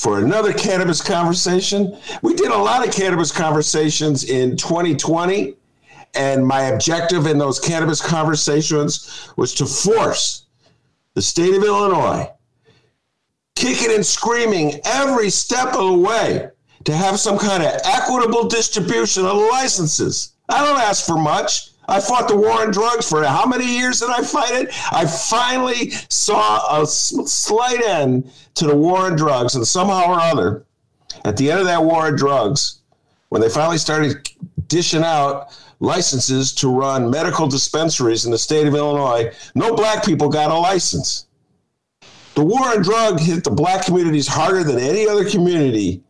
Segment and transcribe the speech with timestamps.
[0.00, 1.94] for another cannabis conversation.
[2.22, 5.56] We did a lot of cannabis conversations in 2020,
[6.14, 10.46] and my objective in those cannabis conversations was to force
[11.12, 12.30] the state of Illinois,
[13.54, 16.48] kicking and screaming every step of the way,
[16.84, 20.32] to have some kind of equitable distribution of licenses.
[20.48, 21.69] I don't ask for much.
[21.90, 24.68] I fought the war on drugs for how many years did I fight it?
[24.92, 30.64] I finally saw a slight end to the war on drugs, and somehow or other,
[31.24, 32.80] at the end of that war on drugs,
[33.30, 34.28] when they finally started
[34.68, 40.28] dishing out licenses to run medical dispensaries in the state of Illinois, no black people
[40.28, 41.26] got a license.
[42.34, 46.02] The war on drug hit the black communities harder than any other community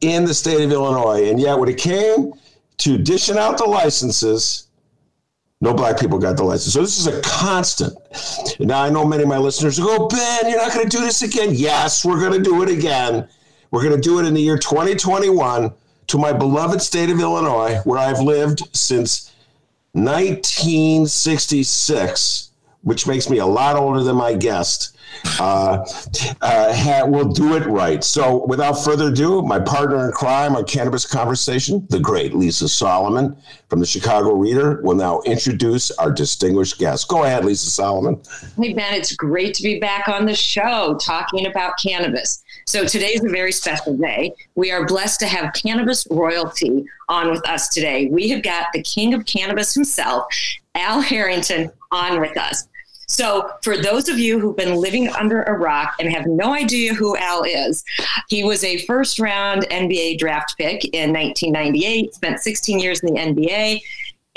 [0.00, 1.28] in the state of Illinois.
[1.30, 2.32] And yet, when it came
[2.78, 4.67] to dishing out the licenses,
[5.60, 6.72] no black people got the license.
[6.72, 7.96] So this is a constant.
[8.60, 11.22] Now I know many of my listeners go, Ben, you're not going to do this
[11.22, 11.50] again.
[11.52, 13.26] Yes, we're going to do it again.
[13.70, 15.72] We're going to do it in the year 2021
[16.06, 19.34] to my beloved state of Illinois, where I've lived since
[19.92, 22.50] 1966,
[22.82, 24.96] which makes me a lot older than my guest
[25.38, 25.84] uh,
[26.40, 28.02] uh, we'll do it right.
[28.02, 33.36] So, without further ado, my partner in crime on Cannabis Conversation, the great Lisa Solomon
[33.68, 37.08] from the Chicago Reader, will now introduce our distinguished guest.
[37.08, 38.20] Go ahead, Lisa Solomon.
[38.60, 42.42] Hey, Ben, it's great to be back on the show talking about cannabis.
[42.66, 44.32] So, today's a very special day.
[44.54, 48.06] We are blessed to have cannabis royalty on with us today.
[48.06, 50.26] We have got the king of cannabis himself,
[50.74, 52.68] Al Harrington, on with us.
[53.10, 56.92] So, for those of you who've been living under a rock and have no idea
[56.92, 57.82] who Al is,
[58.28, 63.20] he was a first round NBA draft pick in 1998, spent 16 years in the
[63.20, 63.80] NBA,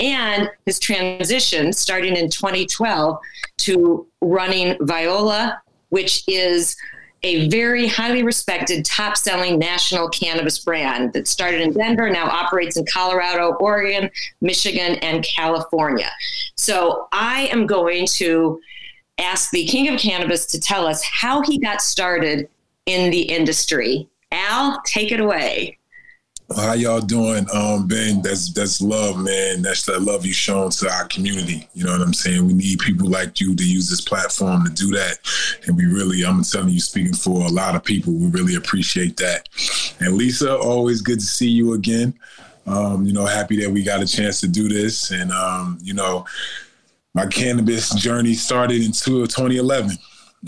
[0.00, 3.18] and his transition starting in 2012
[3.58, 6.74] to running Viola, which is
[7.24, 12.76] a very highly respected, top selling national cannabis brand that started in Denver, now operates
[12.76, 14.10] in Colorado, Oregon,
[14.40, 16.10] Michigan, and California.
[16.56, 18.60] So I am going to
[19.18, 22.48] ask the king of cannabis to tell us how he got started
[22.86, 24.08] in the industry.
[24.32, 25.78] Al, take it away.
[26.56, 28.22] How y'all doing, um, Ben?
[28.22, 29.62] That's that's love, man.
[29.62, 31.68] That's the love you shown to our community.
[31.74, 32.46] You know what I'm saying?
[32.46, 35.18] We need people like you to use this platform to do that,
[35.66, 39.16] and we really, I'm telling you, speaking for a lot of people, we really appreciate
[39.18, 39.48] that.
[40.00, 42.14] And Lisa, always good to see you again.
[42.66, 45.94] Um, you know, happy that we got a chance to do this, and um, you
[45.94, 46.26] know,
[47.14, 49.96] my cannabis journey started in 2011.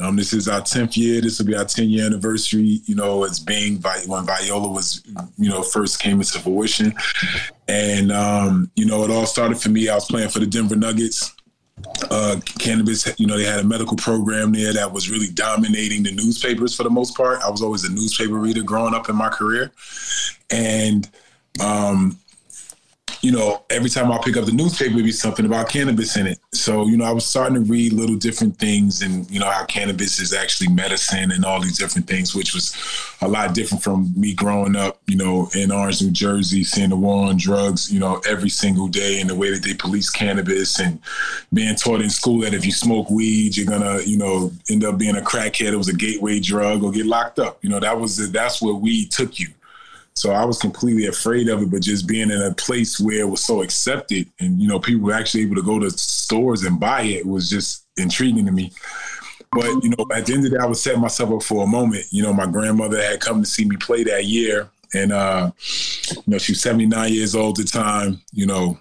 [0.02, 1.20] Um, this is our 10th year.
[1.20, 5.02] This will be our 10 year anniversary, you know, as being when Viola was,
[5.38, 6.92] you know, first came into fruition.
[7.68, 9.88] And, um, you know, it all started for me.
[9.88, 11.32] I was playing for the Denver Nuggets.
[12.10, 16.12] Uh, cannabis, you know, they had a medical program there that was really dominating the
[16.12, 17.42] newspapers for the most part.
[17.42, 19.70] I was always a newspaper reader growing up in my career.
[20.50, 21.08] And,
[21.60, 22.18] um,
[23.24, 26.26] you know, every time I pick up the newspaper, it'd be something about cannabis in
[26.26, 26.38] it.
[26.52, 29.64] So, you know, I was starting to read little different things and, you know, how
[29.64, 32.76] cannabis is actually medicine and all these different things, which was
[33.22, 36.96] a lot different from me growing up, you know, in Orange, New Jersey, seeing the
[36.96, 40.78] war on drugs, you know, every single day and the way that they police cannabis
[40.78, 41.00] and
[41.50, 44.98] being taught in school that if you smoke weed, you're gonna, you know, end up
[44.98, 45.72] being a crackhead.
[45.72, 47.56] It was a gateway drug or get locked up.
[47.64, 49.48] You know, that was, the, that's where weed took you
[50.16, 53.28] so I was completely afraid of it, but just being in a place where it
[53.28, 56.78] was so accepted and, you know, people were actually able to go to stores and
[56.78, 58.72] buy it was just intriguing to me.
[59.50, 61.64] But, you know, at the end of the day, I was setting myself up for
[61.64, 62.06] a moment.
[62.10, 64.70] You know, my grandmother had come to see me play that year.
[64.94, 65.50] And, uh,
[66.10, 68.78] you know, she was 79 years old at the time, you know,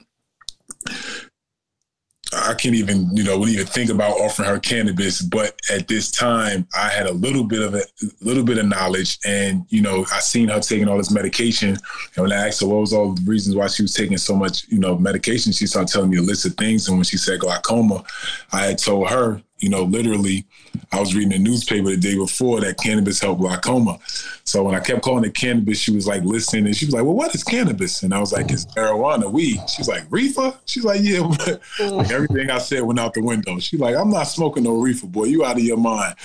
[2.35, 5.21] I can't even, you know, wouldn't even think about offering her cannabis.
[5.21, 7.83] But at this time, I had a little bit of a
[8.21, 11.69] little bit of knowledge, and you know, I seen her taking all this medication.
[11.69, 14.35] And when I asked her what was all the reasons why she was taking so
[14.35, 16.87] much, you know, medication, she started telling me a list of things.
[16.87, 18.03] And when she said glaucoma,
[18.51, 20.45] I had told her, you know, literally,
[20.91, 23.97] I was reading a newspaper the day before that cannabis helped glaucoma.
[24.43, 27.03] So when I kept calling it cannabis, she was like listening and she was like,
[27.03, 28.03] Well, what is cannabis?
[28.03, 29.61] And I was like, It's marijuana, weed.
[29.69, 30.53] She's like, Reefer?
[30.65, 31.19] She's like, Yeah.
[31.21, 31.37] like
[31.77, 32.11] mm.
[32.11, 33.57] everything I said went out the window.
[33.59, 35.25] She's like, I'm not smoking no reefer, boy.
[35.25, 36.15] You out of your mind.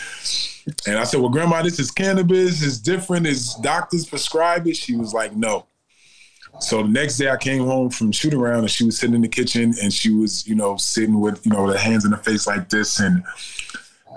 [0.87, 2.61] And I said, Well, grandma, this is cannabis.
[2.61, 3.25] It's different.
[3.25, 4.76] Is doctors prescribe it?
[4.76, 5.67] She was like, No.
[6.60, 9.22] So the next day I came home from shoot around and she was sitting in
[9.22, 12.19] the kitchen and she was, you know, sitting with, you know, her hands in her
[12.19, 12.99] face like this.
[13.00, 13.22] And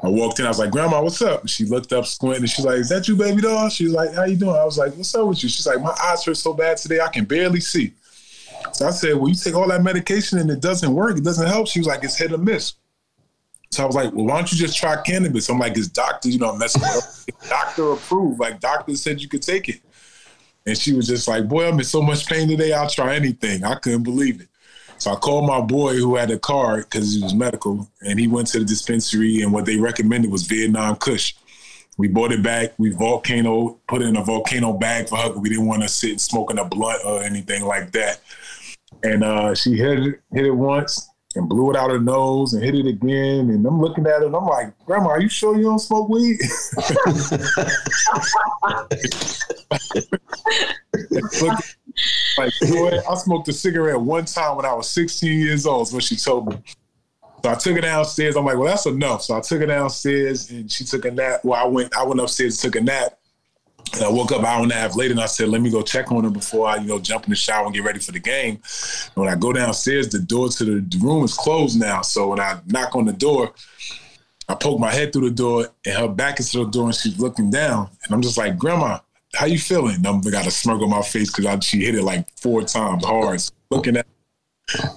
[0.03, 1.41] I walked in, I was like, Grandma, what's up?
[1.41, 3.69] And she looked up, squinting, and she's like, Is that you, baby doll?
[3.69, 4.55] She's like, How you doing?
[4.55, 5.49] I was like, What's up with you?
[5.49, 7.93] She's like, My eyes hurt so bad today, I can barely see.
[8.73, 11.47] So I said, Well, you take all that medication and it doesn't work, it doesn't
[11.47, 11.67] help.
[11.67, 12.73] She was like, It's hit or miss.
[13.69, 15.47] So I was like, Well, why don't you just try cannabis?
[15.49, 17.03] I'm like, It's doctor, you know, messing up.
[17.47, 18.39] doctor approved.
[18.39, 19.81] Like doctor said you could take it.
[20.65, 23.63] And she was just like, Boy, I'm in so much pain today, I'll try anything.
[23.63, 24.47] I couldn't believe it.
[24.97, 28.27] So I called my boy who had a card because he was medical, and he
[28.27, 31.33] went to the dispensary, and what they recommended was Vietnam Kush.
[31.97, 32.73] We bought it back.
[32.77, 35.31] We volcano put it in a volcano bag for her.
[35.31, 38.21] We didn't want to sit smoking a blunt or anything like that.
[39.03, 42.63] And uh, she hit it, hit it once and blew it out her nose and
[42.63, 43.49] hit it again.
[43.49, 46.09] And I'm looking at it and I'm like, Grandma, are you sure you don't smoke
[46.09, 46.39] weed?
[52.37, 52.53] like,
[53.09, 56.15] I smoked a cigarette one time when I was 16 years old, is what she
[56.15, 56.57] told me.
[57.43, 58.35] So I took her downstairs.
[58.35, 59.23] I'm like, well, that's enough.
[59.23, 61.41] So I took her downstairs and she took a nap.
[61.43, 63.17] Well, I went, I went upstairs, and took a nap.
[63.93, 65.69] And I woke up an hour and a half later and I said, let me
[65.69, 67.99] go check on her before I, you know, jump in the shower and get ready
[67.99, 68.61] for the game.
[69.07, 72.01] And when I go downstairs, the door to the room is closed now.
[72.01, 73.53] So when I knock on the door,
[74.47, 76.95] I poke my head through the door and her back is to the door and
[76.95, 77.89] she's looking down.
[78.03, 78.99] And I'm just like, Grandma,
[79.33, 79.95] how you feeling?
[79.95, 83.05] And I'm got a smirk on my face because she hit it like four times
[83.05, 83.41] hard.
[83.41, 84.07] So looking at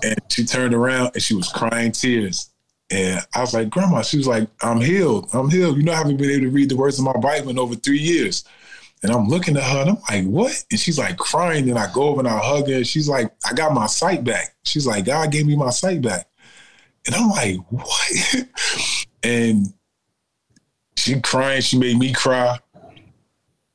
[0.03, 2.51] and she turned around and she was crying tears.
[2.91, 5.29] And I was like, Grandma, she was like, I'm healed.
[5.33, 5.77] I'm healed.
[5.77, 7.75] You know, I haven't been able to read the words of my Bible in over
[7.75, 8.45] three years.
[9.05, 10.65] And I'm looking at her and I'm like, what?
[10.71, 11.69] And she's like crying.
[11.69, 12.83] And I go over and I hug her.
[12.85, 14.57] She's like, I got my sight back.
[14.63, 16.27] She's like, God gave me my sight back.
[17.07, 18.47] And I'm like, what?
[19.23, 19.67] and
[20.97, 21.61] she crying.
[21.61, 22.59] She made me cry.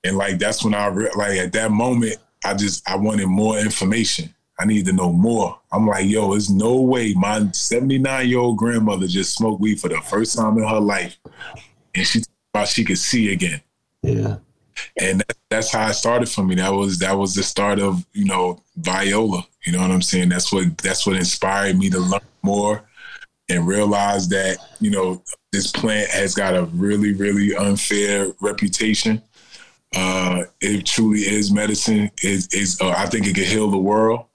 [0.04, 3.60] And like, that's when I, re- like, at that moment, I just, I wanted more
[3.60, 4.34] information.
[4.58, 5.60] I need to know more.
[5.72, 9.90] I'm like, yo, there's no way my 79 year old grandmother just smoked weed for
[9.90, 11.20] the first time in her life.
[11.94, 13.62] And she thought she could see again.
[14.02, 14.38] Yeah
[15.00, 16.56] and that's how it started for me.
[16.56, 19.46] That was that was the start of you know Viola.
[19.66, 20.30] You know what I'm saying?
[20.30, 22.84] That's what that's what inspired me to learn more
[23.50, 29.22] and realize that you know this plant has got a really really unfair reputation.
[29.96, 32.12] Uh, it truly is medicine.
[32.22, 34.26] Is uh, I think it can heal the world.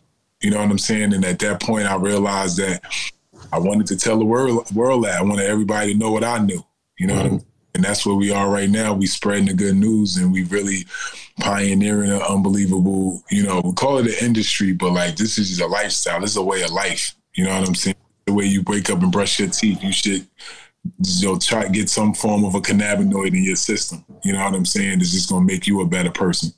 [0.40, 1.14] You know what I'm saying?
[1.14, 2.82] And at that point, I realized that
[3.52, 6.38] I wanted to tell the world world that I wanted everybody to know what I
[6.38, 6.62] knew.
[6.98, 7.34] You know mm-hmm.
[7.34, 8.94] what I'm and that's where we are right now.
[8.94, 10.86] We spreading the good news and we really
[11.40, 15.60] pioneering an unbelievable, you know, we call it an industry, but like this is just
[15.60, 16.20] a lifestyle.
[16.20, 17.14] This is a way of life.
[17.34, 17.96] You know what I'm saying?
[18.26, 20.26] The way you wake up and brush your teeth, you should
[20.84, 24.04] you know, try to get some form of a cannabinoid in your system.
[24.22, 25.00] You know what I'm saying?
[25.00, 26.52] It's just gonna make you a better person.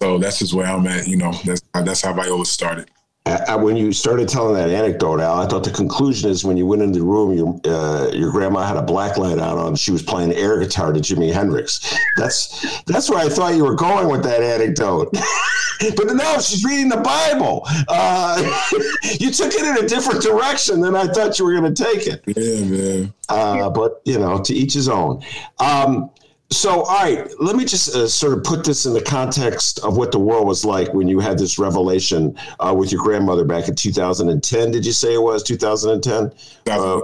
[0.00, 1.08] So that's just where I'm at.
[1.08, 2.90] You know, that's that's how Viola started.
[3.26, 6.64] I, when you started telling that anecdote, Al, I thought the conclusion is when you
[6.64, 9.90] went into the room, your uh, your grandma had a black light on, and she
[9.90, 11.96] was playing air guitar to Jimi Hendrix.
[12.16, 15.12] That's that's where I thought you were going with that anecdote.
[15.96, 17.66] but no, she's reading the Bible.
[17.88, 18.42] Uh,
[19.18, 22.06] you took it in a different direction than I thought you were going to take
[22.06, 22.22] it.
[22.26, 23.14] Yeah, man.
[23.28, 25.22] Uh, but you know, to each his own.
[25.58, 26.10] Um,
[26.50, 29.96] so, all right, let me just uh, sort of put this in the context of
[29.96, 33.68] what the world was like when you had this revelation uh, with your grandmother back
[33.68, 34.70] in 2010.
[34.70, 36.32] Did you say it was 2010?
[36.70, 37.00] Uh,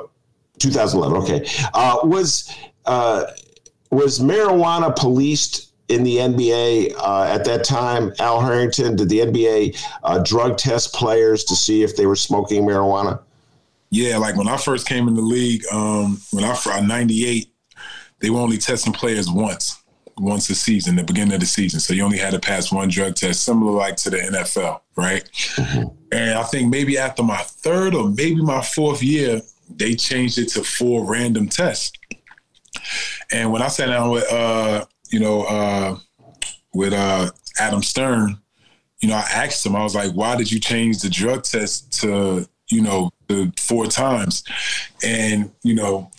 [0.58, 1.16] 2011.
[1.16, 1.48] Okay.
[1.74, 2.54] Uh, was
[2.86, 3.24] uh,
[3.90, 8.12] was marijuana policed in the NBA uh, at that time?
[8.20, 13.20] Al Harrington, did the NBA drug test players to see if they were smoking marijuana?
[13.90, 17.51] Yeah, like when I first came in the league, um, when I '98
[18.22, 19.82] they were only testing players once,
[20.16, 21.80] once a season, the beginning of the season.
[21.80, 25.28] So you only had to pass one drug test, similar like to the NFL, right?
[25.56, 25.88] Mm-hmm.
[26.12, 30.48] And I think maybe after my third or maybe my fourth year, they changed it
[30.50, 31.92] to four random tests.
[33.30, 35.98] And when I sat down with, uh, you know, uh,
[36.72, 38.38] with uh, Adam Stern,
[39.00, 42.00] you know, I asked him, I was like, why did you change the drug test
[42.00, 44.42] to you know, the four times.
[45.04, 46.10] And, you know,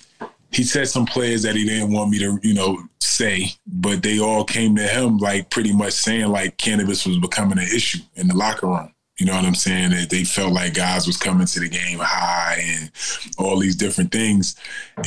[0.54, 4.20] he said some players that he didn't want me to, you know, say, but they
[4.20, 8.28] all came to him like pretty much saying like cannabis was becoming an issue in
[8.28, 8.94] the locker room.
[9.20, 9.92] You know what I'm saying?
[9.92, 12.92] That they felt like guys was coming to the game high and
[13.38, 14.56] all these different things.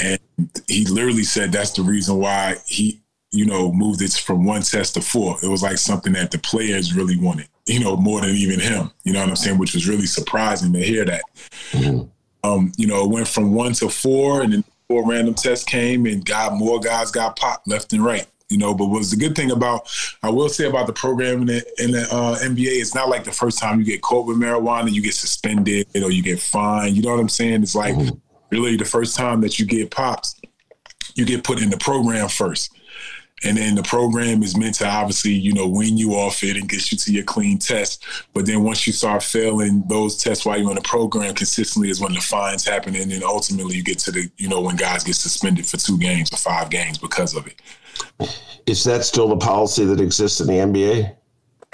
[0.02, 0.18] And
[0.68, 3.00] he literally said that's the reason why he,
[3.32, 5.36] you know, moved it from one test to four.
[5.42, 8.92] It was like something that the players really wanted, you know, more than even him.
[9.04, 9.58] You know what I'm saying?
[9.58, 11.22] Which was really surprising to hear that.
[11.72, 12.08] Mm-hmm.
[12.48, 16.06] Um, you know, it went from one to four, and then four random tests came,
[16.06, 18.26] and got more guys got popped left and right.
[18.48, 19.90] You know, but what's the good thing about
[20.22, 23.24] I will say about the program in the, in the uh, NBA, it's not like
[23.24, 26.96] the first time you get caught with marijuana, you get suspended or you get fined.
[26.96, 27.64] You know what I'm saying?
[27.64, 28.14] It's like mm-hmm.
[28.52, 30.46] really the first time that you get popped,
[31.16, 32.72] you get put in the program first.
[33.44, 36.68] And then the program is meant to obviously, you know, wean you off it and
[36.68, 38.04] get you to your clean test.
[38.32, 42.00] But then once you start failing those tests while you're in the program consistently is
[42.00, 42.96] when the fines happen.
[42.96, 45.98] And then ultimately you get to the, you know, when guys get suspended for two
[45.98, 47.60] games or five games because of it.
[48.66, 51.14] Is that still the policy that exists in the NBA?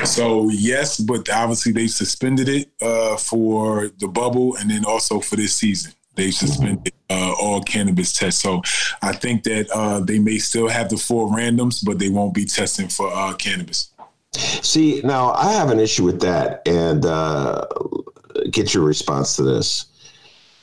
[0.04, 5.36] So yes, but obviously they suspended it uh, for the bubble and then also for
[5.36, 5.92] this season.
[6.14, 8.42] They suspended uh, all cannabis tests.
[8.42, 8.62] So
[9.00, 12.44] I think that uh, they may still have the four randoms, but they won't be
[12.44, 13.90] testing for uh, cannabis.
[14.34, 17.66] See, now I have an issue with that, and uh,
[18.50, 19.86] get your response to this.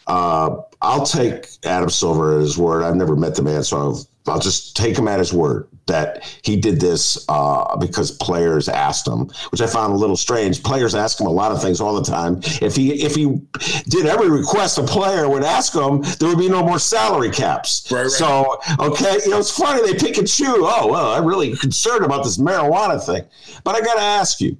[0.08, 2.84] Uh, I'll take Adam Silver at his word.
[2.84, 3.96] I've never met the man, so
[4.28, 9.08] I'll, just take him at his word that he did this uh, because players asked
[9.08, 10.64] him, which I found a little strange.
[10.64, 12.40] Players ask him a lot of things all the time.
[12.62, 13.42] If he if he
[13.88, 17.92] did every request a player would ask him, there would be no more salary caps.
[17.92, 18.12] Right, right.
[18.12, 20.48] So okay, you know it's funny they pick and choose.
[20.50, 23.26] Oh well, I'm really concerned about this marijuana thing,
[23.64, 24.58] but I got to ask you,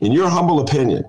[0.00, 1.04] in your humble opinion.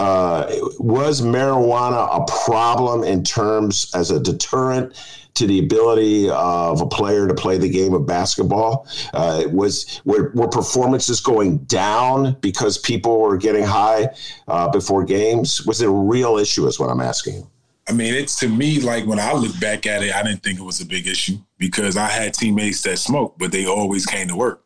[0.00, 4.92] Uh, was marijuana a problem in terms as a deterrent
[5.34, 8.88] to the ability of a player to play the game of basketball?
[9.12, 14.08] Uh, was were, were, performances going down because people were getting high
[14.48, 15.64] uh, before games?
[15.64, 16.66] Was it a real issue?
[16.66, 17.46] Is what I'm asking.
[17.88, 20.58] I mean, it's to me like when I look back at it, I didn't think
[20.58, 24.26] it was a big issue because I had teammates that smoked, but they always came
[24.28, 24.64] to work.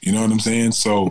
[0.00, 0.72] You know what I'm saying?
[0.72, 1.10] So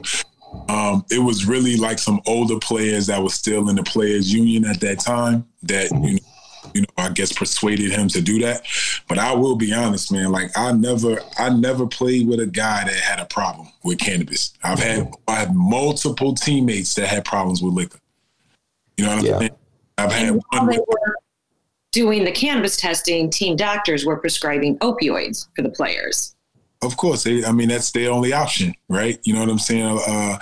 [0.67, 4.65] um, it was really like some older players that were still in the players union
[4.65, 6.19] at that time that you know
[6.73, 8.65] you know, I guess persuaded him to do that.
[9.07, 10.31] But I will be honest, man.
[10.31, 14.53] Like I never, I never played with a guy that had a problem with cannabis.
[14.63, 17.99] I've had, I have multiple teammates that had problems with liquor.
[18.97, 19.19] You know what.
[19.19, 19.51] I'm saying?
[19.97, 20.79] I've had one.
[21.91, 26.35] doing the cannabis testing, team doctors were prescribing opioids for the players.
[26.81, 29.19] Of course, they, I mean that's their only option, right?
[29.23, 29.99] You know what I'm saying?
[30.07, 30.39] Uh,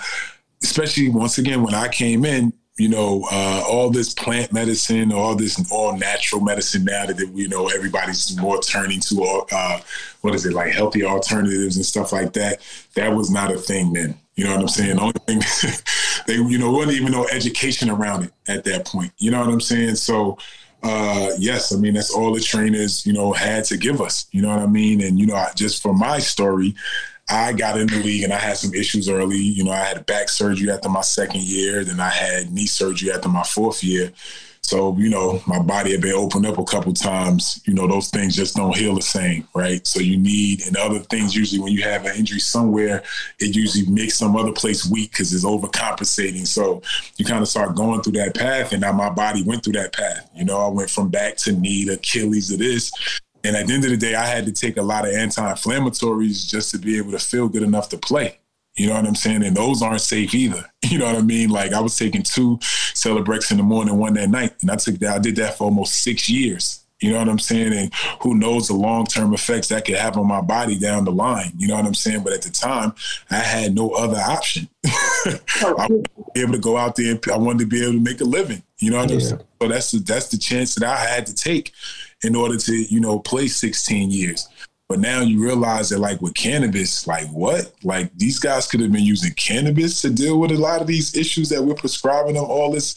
[0.62, 5.34] especially once again when I came in, you know, uh, all this plant medicine, all
[5.34, 9.80] this all natural medicine now that you know everybody's more turning to, uh,
[10.20, 12.60] what is it like healthy alternatives and stuff like that.
[12.94, 14.16] That was not a thing then.
[14.36, 14.96] You know what I'm saying?
[14.96, 15.42] The only thing
[16.28, 19.12] they, you know, wasn't even no education around it at that point.
[19.18, 19.96] You know what I'm saying?
[19.96, 20.38] So,
[20.82, 24.26] uh, yes, I mean that's all the trainers, you know, had to give us.
[24.30, 25.02] You know what I mean?
[25.02, 26.74] And you know, just for my story,
[27.28, 29.38] I got in the league and I had some issues early.
[29.38, 33.12] You know, I had back surgery after my second year, then I had knee surgery
[33.12, 34.12] after my fourth year.
[34.68, 37.62] So, you know, my body had been opened up a couple times.
[37.64, 39.86] You know, those things just don't heal the same, right?
[39.86, 43.02] So you need, and other things usually when you have an injury somewhere,
[43.40, 46.46] it usually makes some other place weak because it's overcompensating.
[46.46, 46.82] So
[47.16, 48.72] you kind of start going through that path.
[48.72, 50.28] And now my body went through that path.
[50.36, 52.92] You know, I went from back to knee to Achilles to this.
[53.44, 56.46] And at the end of the day, I had to take a lot of anti-inflammatories
[56.46, 58.38] just to be able to feel good enough to play.
[58.78, 59.44] You know what I'm saying?
[59.44, 60.64] And those aren't safe either.
[60.88, 61.50] You know what I mean?
[61.50, 64.94] Like I was taking two Celebrex in the morning, one that night, and I took
[65.00, 65.16] that.
[65.16, 66.82] I did that for almost six years.
[67.00, 67.72] You know what I'm saying?
[67.72, 71.12] And who knows the long term effects that could have on my body down the
[71.12, 71.52] line.
[71.56, 72.24] You know what I'm saying?
[72.24, 72.94] But at the time,
[73.30, 74.68] I had no other option.
[74.86, 77.92] I wanted to be able to go out there and I wanted to be able
[77.92, 78.62] to make a living.
[78.78, 79.16] You know what yeah.
[79.16, 79.40] I'm saying?
[79.60, 81.72] So that's the, that's the chance that I had to take
[82.24, 84.48] in order to, you know, play 16 years.
[84.88, 87.72] But now you realize that, like with cannabis, like what?
[87.82, 91.14] Like these guys could have been using cannabis to deal with a lot of these
[91.14, 92.96] issues that we're prescribing them all this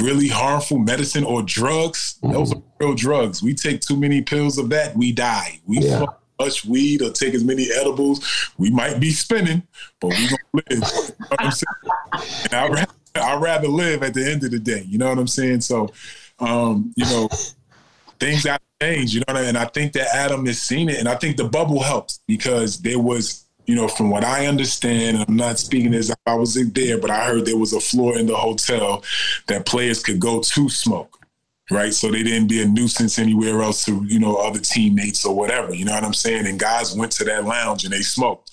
[0.00, 2.18] really harmful medicine or drugs.
[2.22, 2.34] Mm-hmm.
[2.34, 3.42] Those are real drugs.
[3.42, 5.60] We take too many pills of that, we die.
[5.66, 6.04] We yeah.
[6.38, 9.62] much weed or take as many edibles, we might be spinning,
[9.98, 10.64] but we gonna live.
[10.70, 12.44] you know what I'm saying?
[12.44, 14.84] And I'd rather, I'd rather live at the end of the day.
[14.86, 15.62] You know what I'm saying?
[15.62, 15.90] So,
[16.38, 17.30] um, you know
[18.22, 19.34] things to change, you know.
[19.34, 19.48] I mean?
[19.50, 22.80] And I think that Adam has seen it, and I think the bubble helps because
[22.80, 26.98] there was you know, from what I understand, I'm not speaking as I wasn't there,
[26.98, 29.04] but I heard there was a floor in the hotel
[29.46, 31.22] that players could go to smoke
[31.72, 31.94] right?
[31.94, 35.74] So they didn't be a nuisance anywhere else to, you know, other teammates or whatever.
[35.74, 36.46] You know what I'm saying?
[36.46, 38.50] And guys went to that lounge and they smoked.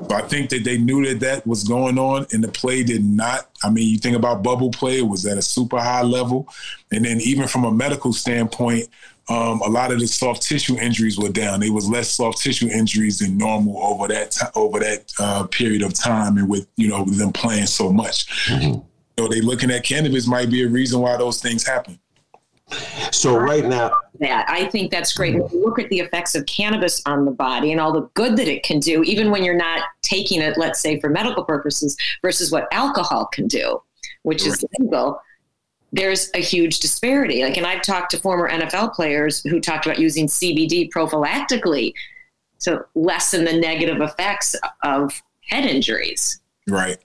[0.00, 3.04] But I think that they knew that that was going on, and the play did
[3.04, 3.48] not.
[3.62, 6.48] I mean, you think about bubble play; it was at a super high level,
[6.90, 8.88] and then even from a medical standpoint.
[9.28, 11.60] Um, a lot of the soft tissue injuries were down.
[11.60, 15.82] There was less soft tissue injuries than normal over that t- over that uh, period
[15.82, 18.46] of time, and with you know them playing so much.
[18.46, 18.80] Mm-hmm.
[19.18, 21.98] So they looking at cannabis might be a reason why those things happen.
[23.10, 25.34] So right now, that I think that's great.
[25.34, 28.36] When you look at the effects of cannabis on the body and all the good
[28.36, 31.96] that it can do, even when you're not taking it, let's say for medical purposes,
[32.22, 33.82] versus what alcohol can do,
[34.22, 34.52] which right.
[34.52, 35.20] is legal.
[35.92, 37.42] There's a huge disparity.
[37.42, 41.94] Like, and I've talked to former NFL players who talked about using CBD prophylactically
[42.60, 44.54] to lessen the negative effects
[44.84, 46.40] of head injuries.
[46.68, 46.98] Right.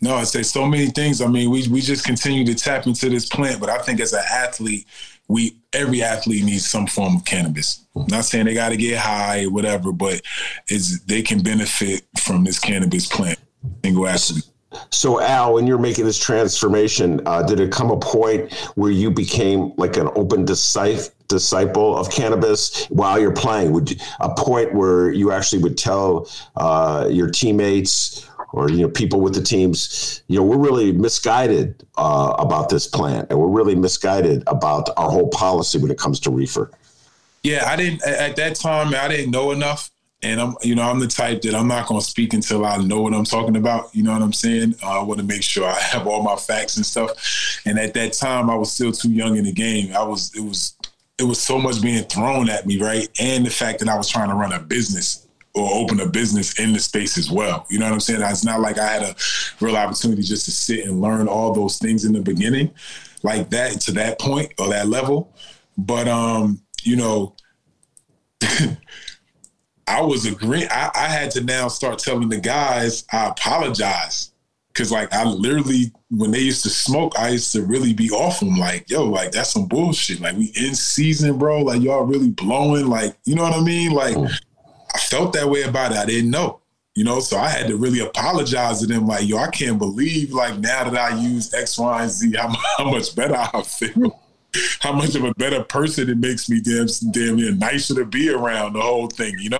[0.00, 1.20] No, I say so many things.
[1.20, 4.12] I mean, we we just continue to tap into this plant, but I think as
[4.12, 4.86] an athlete,
[5.26, 7.84] we every athlete needs some form of cannabis.
[7.96, 10.22] I'm not saying they got to get high or whatever, but
[10.68, 13.38] it's they can benefit from this cannabis plant.
[13.84, 14.44] Single athlete.
[14.90, 19.10] So, Al, when you're making this transformation, uh, did it come a point where you
[19.10, 23.72] became like an open disciple disciple of cannabis while you're playing?
[23.72, 28.88] Would you, a point where you actually would tell uh, your teammates or you know
[28.88, 33.48] people with the teams you know we're really misguided uh, about this plant and we're
[33.48, 36.70] really misguided about our whole policy when it comes to reefer
[37.42, 39.90] yeah i didn't at that time i didn't know enough
[40.22, 42.76] and i'm you know i'm the type that i'm not going to speak until i
[42.78, 45.42] know what i'm talking about you know what i'm saying uh, i want to make
[45.42, 48.92] sure i have all my facts and stuff and at that time i was still
[48.92, 50.76] too young in the game i was it was
[51.18, 54.08] it was so much being thrown at me right and the fact that i was
[54.08, 57.66] trying to run a business or open a business in the space as well.
[57.68, 58.22] You know what I'm saying?
[58.22, 59.14] It's not like I had a
[59.60, 62.70] real opportunity just to sit and learn all those things in the beginning,
[63.22, 65.34] like that to that point or that level.
[65.76, 67.34] But um, you know,
[69.88, 70.68] I was agreeing.
[70.70, 74.32] I, I had to now start telling the guys I apologize
[74.68, 78.40] because like I literally when they used to smoke, I used to really be off
[78.40, 78.56] them.
[78.56, 80.20] Like, yo, like that's some bullshit.
[80.20, 81.62] Like we in season, bro.
[81.62, 82.86] Like y'all really blowing.
[82.86, 83.92] Like, you know what I mean?
[83.92, 84.30] Like mm.
[84.94, 85.98] I felt that way about it.
[85.98, 86.60] I didn't know,
[86.94, 89.06] you know, so I had to really apologize to them.
[89.06, 92.48] Like, yo, I can't believe, like, now that I use X, Y, and Z, how,
[92.78, 94.20] how much better I feel.
[94.80, 98.30] How much of a better person it makes me damn, damn near nicer to be
[98.30, 99.58] around the whole thing, you know?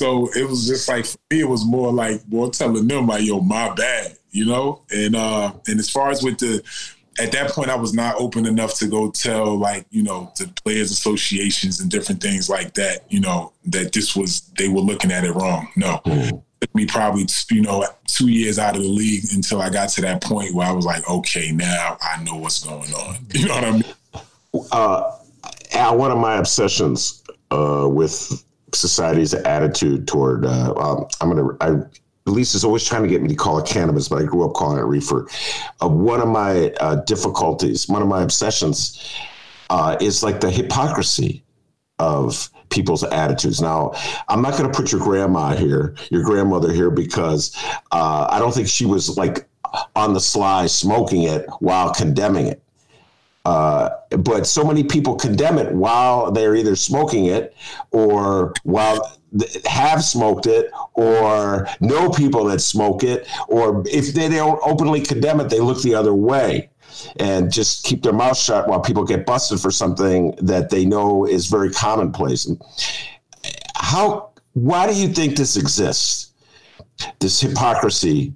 [0.00, 3.22] So it was just like for me, it was more like more telling them like,
[3.22, 4.80] yo, my bad, you know?
[4.90, 6.62] And uh and as far as with the
[7.18, 10.50] at that point I was not open enough to go tell like, you know, the
[10.64, 15.12] players associations and different things like that, you know, that this was they were looking
[15.12, 15.68] at it wrong.
[15.76, 16.00] No.
[16.06, 16.36] Mm-hmm.
[16.36, 19.90] It took me probably you know, two years out of the league until I got
[19.90, 23.18] to that point where I was like, okay, now I know what's going on.
[23.34, 23.84] You know what I mean?
[24.72, 28.42] Uh, one of my obsessions uh, with
[28.74, 31.82] society's attitude toward uh, I'm gonna I
[32.26, 34.78] Lisa's always trying to get me to call it cannabis, but I grew up calling
[34.78, 35.26] it reefer.
[35.82, 39.12] Uh, one of my uh, difficulties, one of my obsessions,
[39.70, 41.42] uh, is like the hypocrisy
[41.98, 43.60] of people's attitudes.
[43.60, 43.92] Now,
[44.28, 47.56] I'm not going to put your grandma here, your grandmother here, because
[47.92, 49.48] uh, I don't think she was like
[49.96, 52.62] on the sly smoking it while condemning it.
[53.44, 53.90] Uh,
[54.30, 57.52] but so many people condemn it while they're either smoking it
[57.90, 59.18] or while
[59.66, 65.40] have smoked it or know people that smoke it, or if they don't openly condemn
[65.40, 66.70] it, they look the other way
[67.18, 71.26] and just keep their mouth shut while people get busted for something that they know
[71.26, 72.46] is very commonplace.
[72.46, 72.60] And
[73.74, 74.30] how?
[74.52, 76.32] Why do you think this exists?
[77.18, 78.34] This hypocrisy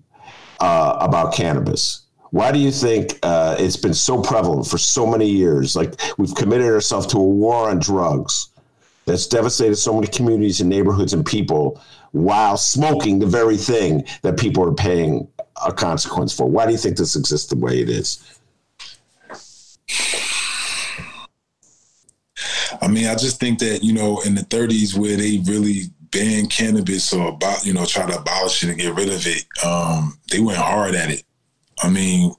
[0.60, 2.03] uh, about cannabis.
[2.34, 5.76] Why do you think uh, it's been so prevalent for so many years?
[5.76, 8.48] Like we've committed ourselves to a war on drugs
[9.04, 14.36] that's devastated so many communities and neighborhoods and people while smoking the very thing that
[14.36, 15.28] people are paying
[15.64, 16.50] a consequence for.
[16.50, 18.18] Why do you think this exists the way it is?
[22.82, 26.50] I mean, I just think that, you know, in the 30s where they really banned
[26.50, 30.18] cannabis or about, you know, try to abolish it and get rid of it, um,
[30.32, 31.22] they went hard at it.
[31.82, 32.34] I mean,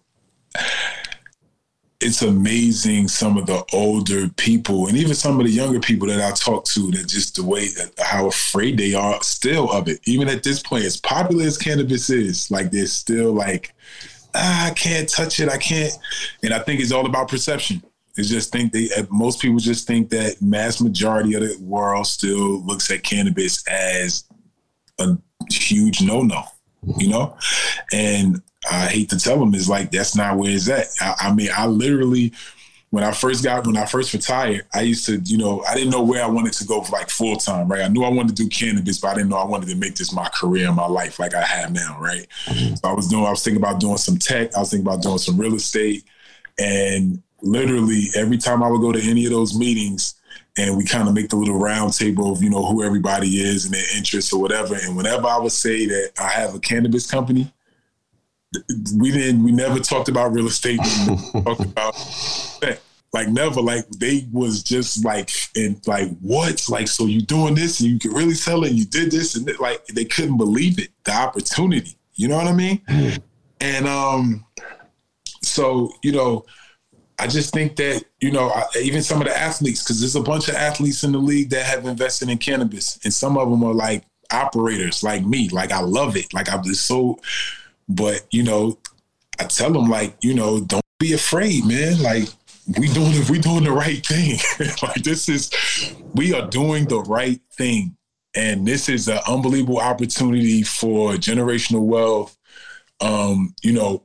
[2.02, 6.21] it's amazing some of the older people and even some of the younger people that
[6.21, 10.00] I talk to that just the way that how afraid they are still of it.
[10.06, 13.74] Even at this point, as popular as cannabis is, like they're still like,
[14.36, 15.50] ah, I can't touch it.
[15.50, 15.93] I can't.
[16.43, 17.82] And I think it's all about perception.
[18.17, 22.62] It's just think they most people just think that mass majority of the world still
[22.63, 24.26] looks at cannabis as
[25.00, 25.17] a
[25.52, 26.43] huge no no,
[26.98, 27.38] you know?
[27.91, 30.88] And I hate to tell them, is like, that's not where it's at.
[30.99, 32.34] I, I mean, I literally,
[32.89, 35.89] when I first got when I first retired, I used to, you know, I didn't
[35.89, 37.82] know where I wanted to go for like full time, right?
[37.82, 39.95] I knew I wanted to do cannabis, but I didn't know I wanted to make
[39.95, 42.25] this my career my life like I have now, right?
[42.45, 42.75] Mm-hmm.
[42.75, 45.01] So I was doing, I was thinking about doing some tech, I was thinking about
[45.01, 46.06] doing some real estate,
[46.58, 50.15] and literally every time I would go to any of those meetings,
[50.58, 53.65] and we kind of make the little round table of you know who everybody is
[53.65, 54.75] and their interests or whatever.
[54.75, 57.51] And whenever I would say that I have a cannabis company,
[58.97, 60.79] we didn't we never talked about real estate.
[61.43, 61.95] talked about
[63.15, 66.67] like never like they was just like and like what?
[66.69, 69.36] Like so you doing this and you can really sell it and you did this
[69.36, 71.97] and like they couldn't believe it the opportunity.
[72.15, 72.81] You know what I mean?
[73.62, 74.45] And um
[75.41, 76.45] so you know
[77.17, 80.49] I just think that you know even some of the athletes because there's a bunch
[80.49, 83.73] of athletes in the league that have invested in cannabis and some of them are
[83.73, 85.47] like operators like me.
[85.49, 86.34] Like I love it.
[86.34, 87.17] Like I'm just so
[87.88, 88.78] but you know,
[89.39, 92.02] I tell them like, you know, don't be afraid, man.
[92.02, 92.28] Like
[92.78, 94.39] we doing we doing the right thing.
[94.82, 95.52] like this is
[96.13, 97.95] we are doing the right thing.
[98.36, 102.38] And this is an unbelievable opportunity for generational wealth.
[103.00, 104.04] Um, you know,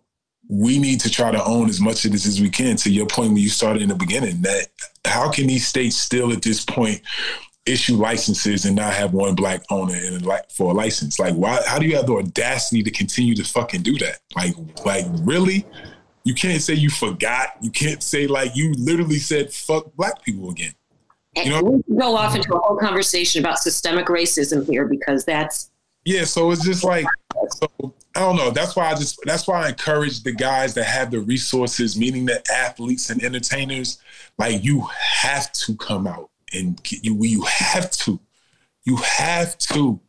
[0.48, 2.76] we need to try to own as much of this as we can.
[2.76, 4.68] To your point when you started in the beginning, that
[5.04, 7.02] how can these states still at this point
[7.66, 11.18] issue licenses and not have one black owner and like for a license.
[11.18, 11.60] Like, why?
[11.66, 14.20] How do you have the audacity to continue to fucking do that?
[14.36, 15.66] Like, like really?
[16.24, 17.50] You can't say you forgot.
[17.60, 20.74] You can't say like you literally said fuck black people again.
[21.36, 25.24] You know, we can go off into a whole conversation about systemic racism here because
[25.24, 25.70] that's
[26.04, 26.24] yeah.
[26.24, 27.06] So it's just like
[27.50, 27.94] so.
[28.16, 28.50] I don't know.
[28.50, 32.26] That's why I just that's why I encourage the guys that have the resources, meaning
[32.26, 33.98] the athletes and entertainers.
[34.38, 38.20] Like you have to come out and you you have to,
[38.84, 40.00] you have to,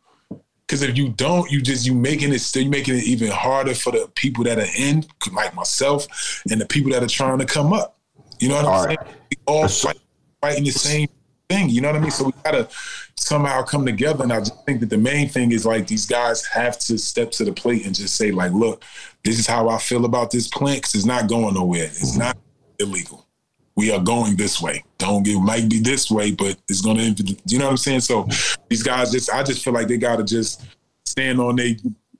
[0.66, 3.74] because if you don't, you just you making it still you making it even harder
[3.74, 7.46] for the people that are in, like myself, and the people that are trying to
[7.46, 7.98] come up.
[8.40, 8.98] You know what I'm saying?
[9.30, 10.00] We all fight,
[10.40, 11.08] fighting the same
[11.48, 11.68] thing.
[11.68, 12.10] You know what I mean?
[12.10, 12.68] So we gotta
[13.16, 14.24] somehow come together.
[14.24, 17.30] And I just think that the main thing is like these guys have to step
[17.32, 18.84] to the plate and just say like, look,
[19.24, 21.84] this is how I feel about this plant because it's not going nowhere.
[21.84, 22.20] It's mm-hmm.
[22.20, 22.38] not
[22.78, 23.26] illegal
[23.74, 24.84] we are going this way.
[24.98, 27.14] Don't get might be this way, but it's gonna
[27.46, 28.00] you know what I'm saying?
[28.00, 28.28] So
[28.68, 30.62] these guys just I just feel like they gotta just
[31.04, 31.74] stand on their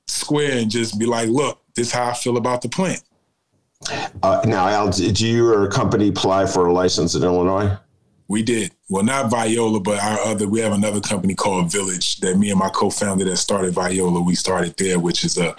[0.07, 3.03] square and just be like, look, this is how I feel about the plant.
[4.23, 7.77] Uh, now, Al, did you or a company apply for a license in Illinois?
[8.29, 8.73] We did.
[8.89, 10.49] Well, not Viola, but our other.
[10.49, 14.23] We have another company called Village that me and my co-founder that started Viola.
[14.23, 15.55] We started there, which is a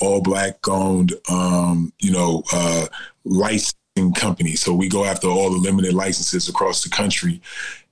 [0.00, 2.86] all black owned, um, you know, uh,
[3.24, 3.74] license
[4.14, 4.54] company.
[4.54, 7.40] So we go after all the limited licenses across the country.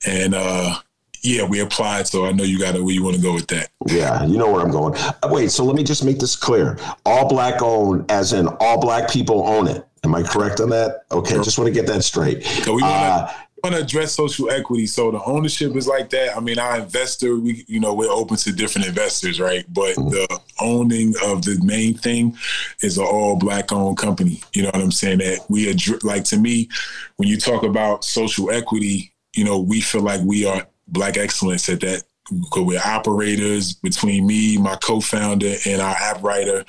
[0.06, 0.76] And uh,
[1.22, 2.06] yeah, we applied.
[2.06, 3.70] So I know you got to where you want to go with that.
[3.86, 4.94] Yeah, you know where I'm going.
[4.96, 6.78] Uh, wait, so let me just make this clear.
[7.04, 9.86] All black owned, as in all black people own it.
[10.02, 11.02] Am I correct on that?
[11.12, 12.42] Okay, just want to get that straight.
[12.44, 14.86] So we want to uh, want to address social equity.
[14.86, 16.36] So the ownership is like that.
[16.36, 19.64] I mean, our investor, we you know, we're open to different investors, right?
[19.72, 20.10] But mm-hmm.
[20.10, 22.36] the owning of the main thing
[22.82, 24.42] is an all black owned company.
[24.52, 25.18] You know what I'm saying?
[25.18, 26.68] That we are like to me,
[27.16, 31.68] when you talk about social equity, you know, we feel like we are black excellence
[31.68, 32.04] at that.
[32.30, 36.64] Because we're operators between me, my co-founder, and our app writer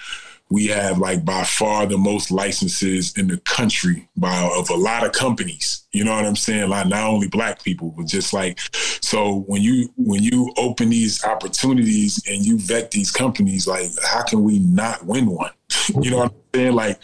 [0.51, 5.05] we have like by far the most licenses in the country by of a lot
[5.05, 5.83] of companies.
[5.93, 6.69] You know what I'm saying?
[6.69, 8.59] Like not only black people, but just like
[9.01, 14.23] so when you when you open these opportunities and you vet these companies, like how
[14.23, 15.51] can we not win one?
[16.01, 16.73] you know what I'm saying?
[16.73, 16.99] Like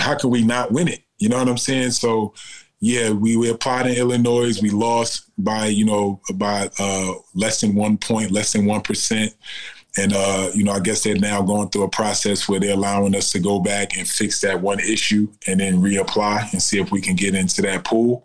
[0.00, 1.00] how can we not win it?
[1.18, 1.92] You know what I'm saying?
[1.92, 2.34] So
[2.80, 4.60] yeah, we, we applied in Illinois.
[4.60, 9.34] We lost by, you know, by uh, less than one point, less than one percent.
[9.96, 13.14] And uh, you know, I guess they're now going through a process where they're allowing
[13.16, 16.90] us to go back and fix that one issue and then reapply and see if
[16.90, 18.24] we can get into that pool.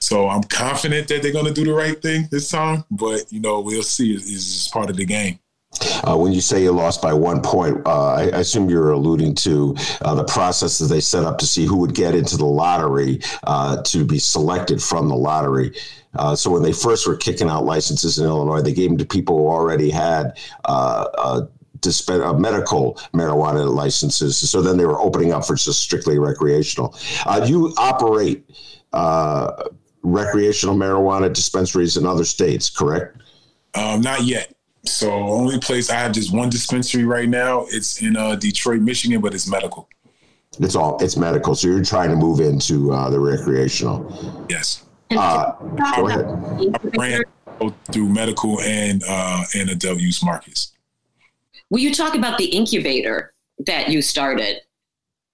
[0.00, 3.40] So I'm confident that they're going to do the right thing this time, but you
[3.40, 4.12] know, we'll see.
[4.12, 5.38] It's part of the game.
[6.02, 9.34] Uh, when you say you lost by one point, uh, I, I, assume you're alluding
[9.36, 13.20] to uh, the that they set up to see who would get into the lottery
[13.44, 15.72] uh, to be selected from the lottery.
[16.18, 19.06] Uh, so when they first were kicking out licenses in Illinois, they gave them to
[19.06, 21.42] people who already had uh,
[21.80, 24.36] disp- uh, medical marijuana licenses.
[24.50, 26.96] So then they were opening up for just strictly recreational.
[27.26, 28.44] Uh, you operate
[28.92, 29.64] uh,
[30.02, 33.16] recreational marijuana dispensaries in other states, correct?
[33.74, 34.54] Um, not yet.
[34.86, 37.66] So only place I have just one dispensary right now.
[37.68, 39.88] It's in uh, Detroit, Michigan, but it's medical.
[40.60, 41.54] It's all it's medical.
[41.54, 44.46] So you're trying to move into uh, the recreational.
[44.48, 44.87] Yes.
[45.10, 45.52] Uh,
[45.94, 46.92] go ahead.
[46.92, 47.24] Brand
[47.92, 50.72] through medical and uh, and adult use markets.
[51.70, 53.34] Will you talk about the incubator
[53.66, 54.60] that you started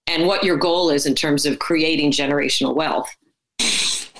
[0.06, 3.14] and what your goal is in terms of creating generational wealth?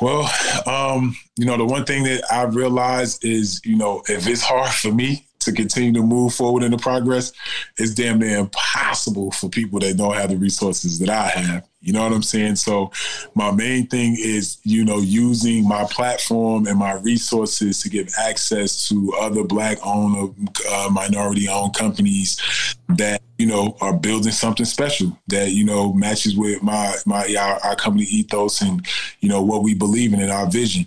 [0.00, 0.30] Well,
[0.66, 4.70] um, you know, the one thing that I realized is, you know, if it's hard
[4.70, 7.32] for me to continue to move forward in the progress,
[7.78, 11.68] it's damn near impossible for people that don't have the resources that I have.
[11.80, 12.56] You know what I'm saying?
[12.56, 12.90] So
[13.34, 18.88] my main thing is, you know, using my platform and my resources to give access
[18.88, 20.34] to other black owned,
[20.70, 22.40] uh, minority owned companies
[22.88, 27.58] that, you know, are building something special that, you know, matches with my, my, our,
[27.62, 28.86] our company ethos and,
[29.20, 30.86] you know, what we believe in and our vision.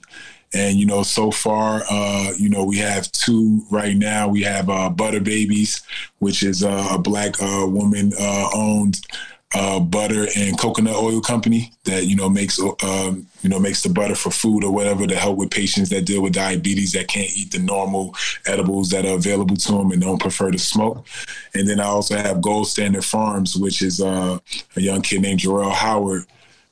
[0.53, 4.27] And you know, so far, uh, you know, we have two right now.
[4.29, 5.81] We have uh, Butter Babies,
[6.19, 8.99] which is uh, a black uh, woman uh, owned
[9.53, 13.89] uh, butter and coconut oil company that you know makes um, you know makes the
[13.89, 17.31] butter for food or whatever to help with patients that deal with diabetes that can't
[17.35, 18.13] eat the normal
[18.45, 21.07] edibles that are available to them and don't prefer to smoke.
[21.53, 24.37] And then I also have Gold Standard Farms, which is uh,
[24.75, 26.25] a young kid named Jarrell Howard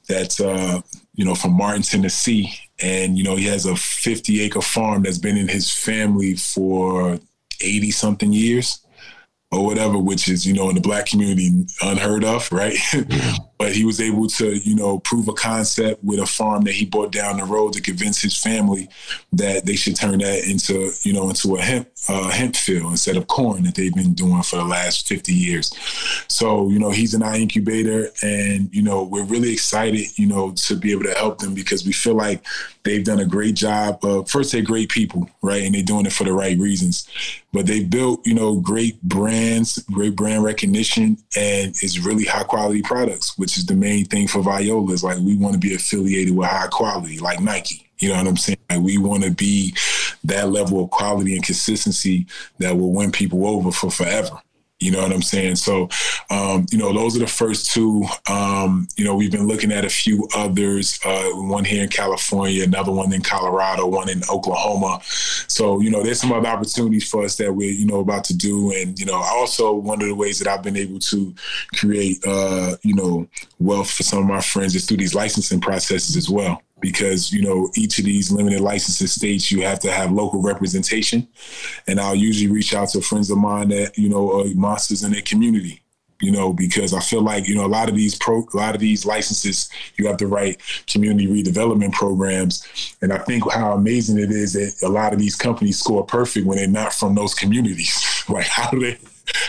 [0.08, 0.82] that's uh,
[1.16, 5.18] you know from Martin, Tennessee, and you know he has a 50 acre farm that's
[5.18, 7.20] been in his family for
[7.62, 8.86] 80 something years
[9.52, 12.78] or whatever, which is, you know, in the black community unheard of, right?
[13.58, 16.86] but he was able to, you know, prove a concept with a farm that he
[16.86, 18.90] bought down the road to convince his family
[19.34, 23.18] that they should turn that into, you know, into a hemp uh, hemp field instead
[23.18, 25.72] of corn that they've been doing for the last 50 years.
[26.28, 30.52] So, you know, he's an eye incubator and, you know, we're really excited, you know,
[30.52, 32.44] to be able to help them because we feel like
[32.84, 34.04] they've done a great job.
[34.04, 35.64] Of, first, they're great people, right?
[35.64, 37.08] And they're doing it for the right reasons.
[37.52, 42.82] But they built, you know, great brands, great brand recognition, and it's really high quality
[42.82, 44.92] products, which is the main thing for Viola.
[44.92, 47.88] Is like we want to be affiliated with high quality, like Nike.
[48.00, 48.58] You know what I'm saying?
[48.72, 49.76] Like we want to be
[50.24, 52.26] that level of quality and consistency
[52.58, 54.42] that will win people over for forever.
[54.86, 55.56] You know what I'm saying?
[55.56, 55.90] So,
[56.30, 58.06] um, you know, those are the first two.
[58.30, 62.64] Um, you know, we've been looking at a few others, uh, one here in California,
[62.64, 65.02] another one in Colorado, one in Oklahoma.
[65.04, 68.38] So, you know, there's some other opportunities for us that we're, you know, about to
[68.38, 68.72] do.
[68.74, 71.34] And, you know, also one of the ways that I've been able to
[71.74, 73.28] create, uh, you know,
[73.60, 77.42] wealth for some of my friends is through these licensing processes as well because you
[77.42, 81.28] know each of these limited licenses states you have to have local representation.
[81.88, 85.12] And i'll usually reach out to friends of mine that you know are monsters in
[85.12, 85.82] their community
[86.22, 88.74] you know because i feel like you know a lot of these pro a lot
[88.74, 92.96] of these licenses you have to write community redevelopment programs.
[93.02, 96.46] And i think how amazing it is that a lot of these companies score perfect
[96.46, 98.12] when they're not from those communities.
[98.28, 98.98] Like how do they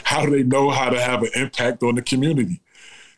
[0.04, 2.60] how do they know how to have an impact on the community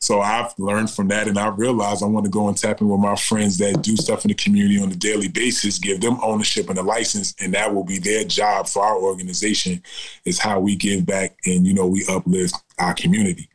[0.00, 2.88] so I've learned from that, and I realized I want to go and tap in
[2.88, 6.18] with my friends that do stuff in the community on a daily basis, give them
[6.22, 9.82] ownership and a license, and that will be their job for our organization.
[10.24, 13.48] Is how we give back and you know we uplift our community.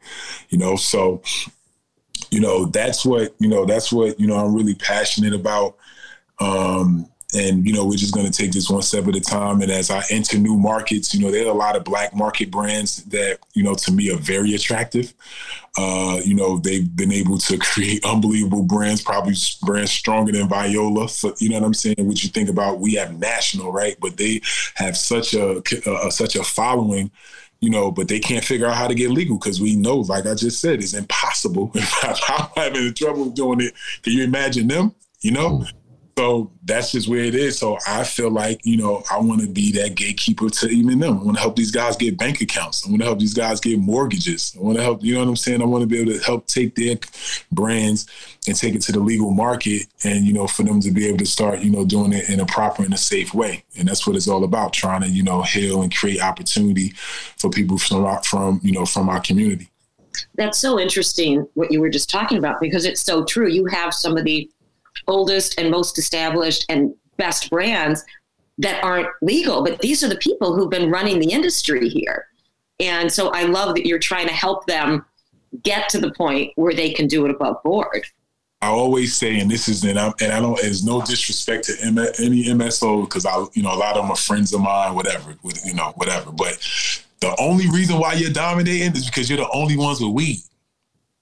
[0.49, 1.21] You know, so
[2.29, 5.77] you know that's what you know that's what you know I'm really passionate about.
[6.39, 9.61] Um, and you know we're just going to take this one step at a time
[9.61, 12.51] and as i enter new markets you know there are a lot of black market
[12.51, 15.13] brands that you know to me are very attractive
[15.75, 21.09] uh, you know they've been able to create unbelievable brands probably brands stronger than viola
[21.09, 24.17] so, you know what i'm saying what you think about we have national right but
[24.17, 24.39] they
[24.75, 25.61] have such a,
[26.05, 27.09] a such a following
[27.59, 30.25] you know, but they can't figure out how to get legal because we know, like
[30.25, 31.71] I just said, it's impossible.
[32.03, 33.73] I'm having trouble doing it.
[34.01, 34.93] Can you imagine them?
[35.21, 35.71] You know, mm.
[36.15, 37.57] So that's just where it is.
[37.57, 41.19] So I feel like, you know, I want to be that gatekeeper to even them.
[41.19, 42.85] I want to help these guys get bank accounts.
[42.85, 44.55] I want to help these guys get mortgages.
[44.55, 45.61] I want to help, you know what I'm saying?
[45.61, 46.97] I want to be able to help take their
[47.51, 48.05] brands
[48.47, 51.17] and take it to the legal market and, you know, for them to be able
[51.17, 53.63] to start, you know, doing it in a proper and a safe way.
[53.75, 56.89] And that's what it's all about, trying to, you know, heal and create opportunity
[57.37, 59.69] for people from, our, from you know, from our community.
[60.35, 63.47] That's so interesting what you were just talking about because it's so true.
[63.47, 64.47] You have some of the
[65.07, 68.03] oldest and most established and best brands
[68.57, 72.27] that aren't legal, but these are the people who've been running the industry here.
[72.79, 75.05] And so I love that you're trying to help them
[75.63, 78.05] get to the point where they can do it above board.
[78.61, 81.73] I always say, and this is, and I, and I don't, there's no disrespect to
[81.81, 84.95] M- any MSO because I, you know, a lot of them are friends of mine,
[84.95, 86.31] whatever, with, you know, whatever.
[86.31, 86.57] But
[87.19, 90.39] the only reason why you're dominating is because you're the only ones with weed.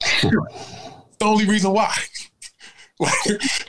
[0.21, 1.95] the only reason why.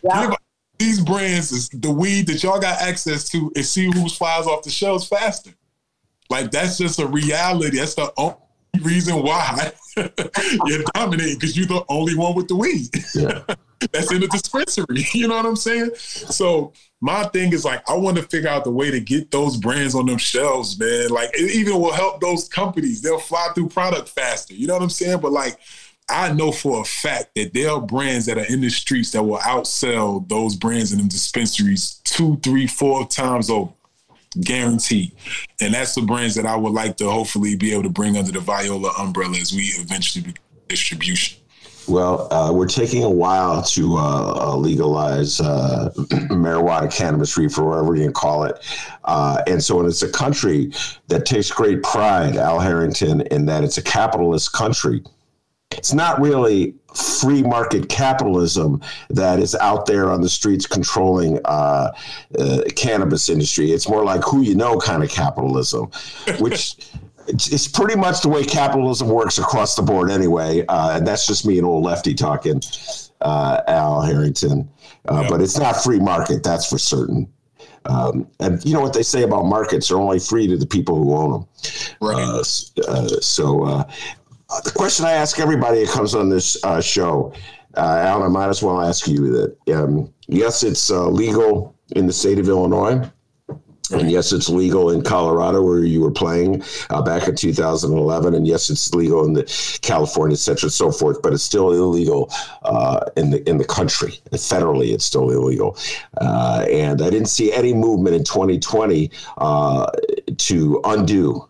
[0.02, 0.38] Like,
[0.78, 4.62] these brands is the weed that y'all got access to and see who flies off
[4.62, 5.52] the shelves faster.
[6.28, 7.78] Like that's just a reality.
[7.78, 8.36] That's the only
[8.80, 12.88] reason why you're dominating because you're the only one with the weed.
[13.14, 13.42] Yeah.
[13.92, 15.04] that's in the dispensary.
[15.12, 15.90] You know what I'm saying?
[15.96, 19.56] So my thing is like I want to figure out the way to get those
[19.56, 21.10] brands on them shelves, man.
[21.10, 23.02] Like it even will help those companies.
[23.02, 24.54] They'll fly through product faster.
[24.54, 25.20] You know what I'm saying?
[25.20, 25.58] But like
[26.12, 29.22] I know for a fact that there are brands that are in the streets that
[29.22, 33.72] will outsell those brands in them dispensaries two, three, four times over.
[34.40, 35.12] Guaranteed.
[35.60, 38.32] And that's the brands that I would like to hopefully be able to bring under
[38.32, 40.34] the Viola umbrella as we eventually
[40.68, 41.38] distribution.
[41.88, 45.92] Well, uh, we're taking a while to uh, uh legalize uh,
[46.30, 48.64] marijuana, cannabis, reefer, whatever you can call it.
[49.04, 50.72] Uh, and so, it's a country
[51.08, 55.02] that takes great pride, Al Harrington, in that it's a capitalist country
[55.72, 61.90] it's not really free market capitalism that is out there on the streets controlling uh,
[62.38, 63.72] uh, cannabis industry.
[63.72, 65.90] It's more like who you know kind of capitalism,
[66.38, 66.76] which
[67.28, 70.64] it's pretty much the way capitalism works across the board anyway.
[70.68, 72.60] Uh, and that's just me, an old lefty talking,
[73.20, 74.68] uh, Al Harrington.
[75.08, 75.30] Uh, yep.
[75.30, 77.28] But it's not free market, that's for certain.
[77.84, 80.96] Um, and you know what they say about markets are only free to the people
[80.96, 81.48] who own them.
[82.00, 82.22] Right.
[82.22, 82.42] Uh,
[82.88, 83.84] uh, so uh,
[84.64, 87.32] the question I ask everybody that comes on this uh, show,
[87.76, 89.74] uh, Alan, I might as well ask you that.
[89.74, 93.08] Um, yes, it's uh, legal in the state of Illinois.
[93.90, 98.34] And yes, it's legal in Colorado where you were playing uh, back in 2011.
[98.34, 99.44] And yes, it's legal in the
[99.82, 101.20] California, et cetera, and so forth.
[101.20, 102.30] But it's still illegal
[102.62, 104.12] uh, in the in the country.
[104.32, 105.76] Federally, it's still illegal.
[106.18, 109.90] Uh, and I didn't see any movement in 2020 uh,
[110.38, 111.48] to undo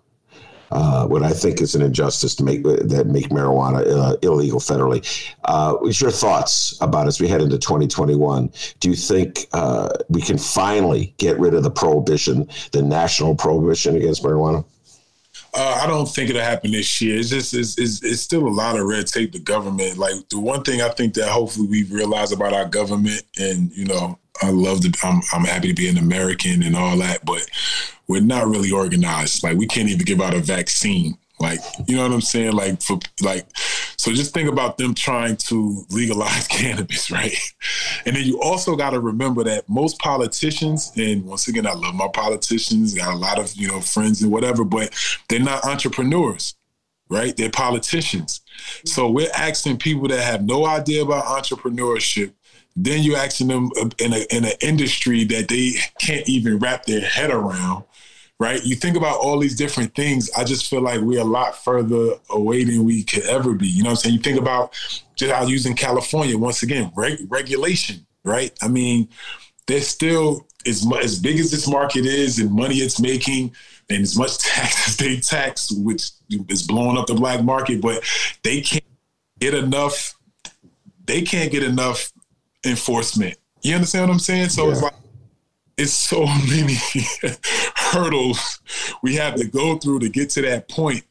[0.72, 5.02] uh, what I think is an injustice to make that make marijuana uh, illegal federally.
[5.44, 8.50] Uh, what's your thoughts about as we head into 2021?
[8.80, 13.96] Do you think uh, we can finally get rid of the prohibition, the national prohibition
[13.96, 14.64] against marijuana?
[15.54, 17.18] Uh, I don't think it'll happen this year.
[17.18, 19.32] It's just it's, it's, it's, still a lot of red tape.
[19.32, 23.22] The government, like the one thing I think that hopefully we've realized about our government,
[23.38, 24.92] and you know, I love to.
[25.02, 27.48] I'm I'm happy to be an American and all that, but
[28.08, 29.42] we're not really organized.
[29.42, 31.16] Like we can't even give out a vaccine.
[31.38, 32.52] Like, you know what I'm saying?
[32.52, 33.46] Like for like
[34.02, 37.36] so just think about them trying to legalize cannabis, right?
[38.04, 41.94] And then you also got to remember that most politicians, and once again, I love
[41.94, 44.92] my politicians, got a lot of, you know, friends and whatever, but
[45.28, 46.56] they're not entrepreneurs,
[47.10, 47.36] right?
[47.36, 48.40] They're politicians.
[48.84, 52.32] So we're asking people that have no idea about entrepreneurship
[52.74, 56.84] then you're asking them uh, in a in an industry that they can't even wrap
[56.84, 57.84] their head around
[58.42, 58.64] right?
[58.64, 60.28] You think about all these different things.
[60.36, 63.68] I just feel like we're a lot further away than we could ever be.
[63.68, 64.14] You know what I'm saying?
[64.16, 64.76] You think about
[65.14, 68.52] just how using California once again, reg- regulation, right?
[68.60, 69.08] I mean,
[69.68, 73.54] there's still as as big as this market is and money it's making,
[73.88, 76.10] and as much tax as they tax, which
[76.48, 78.02] is blowing up the black market, but
[78.42, 78.84] they can't
[79.38, 80.14] get enough.
[81.04, 82.12] They can't get enough
[82.64, 83.36] enforcement.
[83.62, 84.50] You understand what I'm saying?
[84.50, 84.72] So yeah.
[84.72, 84.94] it's like
[85.76, 86.76] it's so many
[87.76, 88.60] hurdles
[89.02, 91.04] we have to go through to get to that point.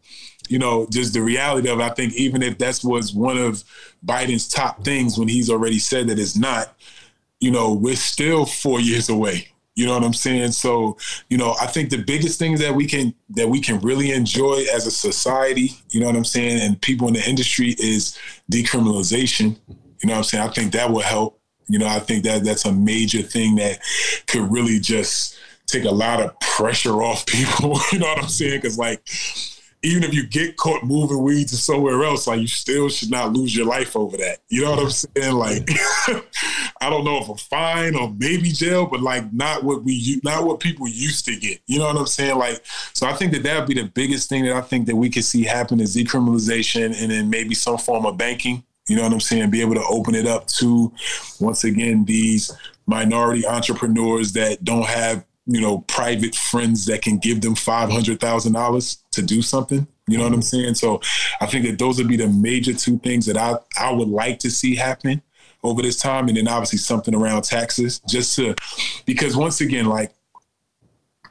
[0.50, 3.64] You know, just the reality of I think even if that was one of
[4.06, 6.76] Biden's top things when he's already said that it's not,
[7.40, 9.48] you know, we're still four years away.
[9.76, 10.52] You know what I'm saying?
[10.52, 10.98] So,
[11.30, 14.66] you know, I think the biggest things that we can that we can really enjoy
[14.74, 18.18] as a society, you know what I'm saying, and people in the industry is
[18.52, 19.58] decriminalization.
[19.68, 20.44] You know what I'm saying?
[20.44, 21.40] I think that will help.
[21.72, 23.80] You know, I think that that's a major thing that
[24.28, 27.80] could really just take a lot of pressure off people.
[27.92, 28.62] you know what I'm saying?
[28.62, 29.02] Because like,
[29.84, 33.34] even if you get caught moving weed to somewhere else, like you still should not
[33.34, 34.38] lose your life over that.
[34.48, 35.34] You know what I'm saying?
[35.34, 35.68] Like,
[36.82, 40.46] I don't know if a fine or maybe jail, but like not what we not
[40.46, 41.62] what people used to get.
[41.66, 42.38] You know what I'm saying?
[42.38, 44.96] Like, so I think that that would be the biggest thing that I think that
[44.96, 48.64] we could see happen is decriminalization and then maybe some form of banking.
[48.88, 49.50] You know what I'm saying?
[49.50, 50.91] Be able to open it up to,
[51.39, 52.52] once again, these
[52.86, 59.22] minority entrepreneurs that don't have, you know, private friends that can give them $500,000 to
[59.22, 59.88] do something.
[60.08, 60.76] You know what I'm saying?
[60.76, 61.00] So
[61.39, 64.39] I think that those would be the major two things that I, I would like
[64.39, 65.22] to see happen
[65.63, 66.28] over this time.
[66.28, 68.56] And then obviously something around taxes just to,
[69.06, 70.12] because once again, like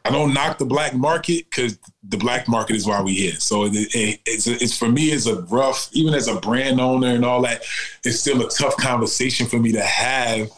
[0.04, 3.34] I don't knock the black market because the black market is why we here.
[3.34, 7.08] So it, it, it's it's for me as a rough, even as a brand owner
[7.08, 7.62] and all that,
[8.04, 10.50] it's still a tough conversation for me to have.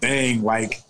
[0.00, 0.82] Thing like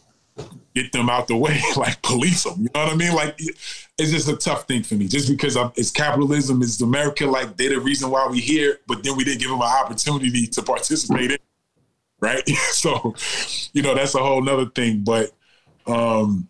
[0.75, 2.63] get them out the way, like police them.
[2.63, 3.15] You know what I mean?
[3.15, 7.27] Like it's just a tough thing for me, just because I'm, it's capitalism, it's America.
[7.27, 10.47] Like they're the reason why we here, but then we didn't give them an opportunity
[10.47, 11.39] to participate in.
[12.21, 12.49] Right?
[12.71, 13.15] so,
[13.73, 15.05] you know, that's a whole nother thing.
[15.05, 15.33] But
[15.87, 16.49] um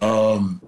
[0.00, 0.60] um,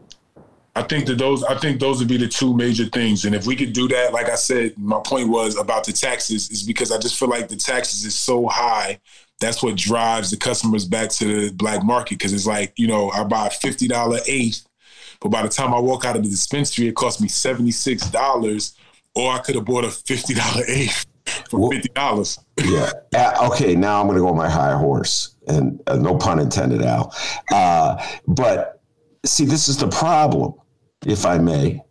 [0.76, 3.24] I think that those I think those would be the two major things.
[3.24, 6.48] And if we could do that, like I said, my point was about the taxes
[6.50, 9.00] is because I just feel like the taxes is so high.
[9.40, 12.20] That's what drives the customers back to the black market.
[12.20, 14.66] Cause it's like, you know, I buy a fifty dollar eighth,
[15.20, 18.76] but by the time I walk out of the dispensary, it cost me $76,
[19.16, 21.04] or I could have bought a fifty dollar eighth
[21.50, 22.38] for fifty dollars.
[22.58, 22.90] yeah.
[23.14, 23.74] Uh, okay.
[23.74, 27.14] Now I'm going to go on my high horse, and uh, no pun intended, Al.
[27.52, 28.79] Uh, but
[29.24, 30.54] see, this is the problem,
[31.06, 31.82] if I may,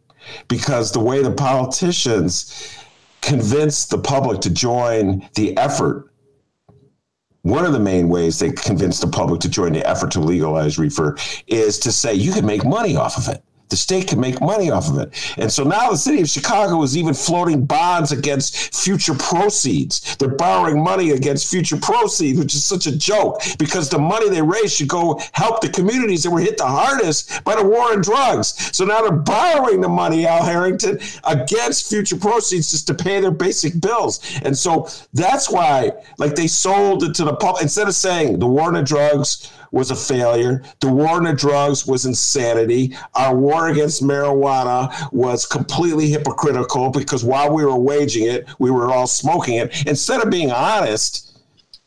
[0.47, 2.77] because the way the politicians
[3.21, 6.11] convince the public to join the effort.
[7.41, 10.77] One of the main ways they convince the public to join the effort to legalize
[10.77, 11.17] reefer
[11.47, 14.71] is to say you can make money off of it the state can make money
[14.71, 15.33] off of it.
[15.37, 20.15] And so now the city of Chicago is even floating bonds against future proceeds.
[20.17, 24.41] They're borrowing money against future proceeds, which is such a joke because the money they
[24.41, 28.01] raise should go help the communities that were hit the hardest by the war on
[28.01, 28.75] drugs.
[28.75, 33.31] So now they're borrowing the money, Al Harrington, against future proceeds just to pay their
[33.31, 34.19] basic bills.
[34.43, 38.47] And so that's why, like, they sold it to the public instead of saying the
[38.47, 40.63] war on drugs was a failure.
[40.79, 42.95] The war on the drugs was insanity.
[43.15, 48.91] Our war against marijuana was completely hypocritical because while we were waging it, we were
[48.91, 49.87] all smoking it.
[49.87, 51.29] Instead of being honest,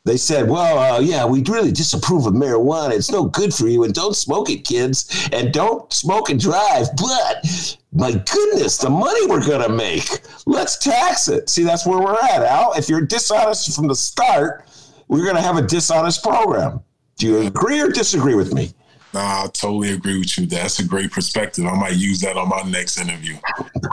[0.04, 2.92] they said, well, uh, yeah, we really disapprove of marijuana.
[2.92, 6.88] It's no good for you, and don't smoke it, kids, and don't smoke and drive.
[6.96, 10.08] But my goodness, the money we're going to make,
[10.44, 11.48] let's tax it.
[11.48, 12.72] See, that's where we're at, Al.
[12.72, 14.66] If you're dishonest from the start,
[15.06, 16.80] we're going to have a dishonest program.
[17.22, 18.72] Do you agree or disagree with me?
[19.14, 20.44] Nah, I totally agree with you.
[20.44, 21.64] That's a great perspective.
[21.64, 23.36] I might use that on my next interview.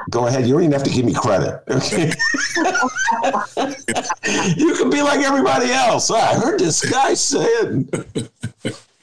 [0.09, 0.47] Go ahead.
[0.47, 1.61] You don't even have to give me credit.
[1.69, 2.07] Okay?
[4.57, 6.09] you can be like everybody else.
[6.09, 7.87] I heard this guy saying.